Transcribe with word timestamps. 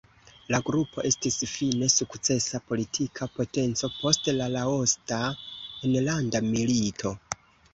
La 0.53 0.59
grupo 0.69 1.03
estis 1.09 1.35
fine 1.51 1.89
sukcesa 1.95 2.61
politika 2.71 3.29
potenco 3.35 3.91
post 3.99 4.31
la 4.41 4.49
Laosa 4.57 5.21
Enlanda 5.91 6.43
Milito. 6.49 7.15